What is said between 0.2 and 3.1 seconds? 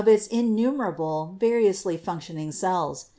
innumerable variously functioning cells.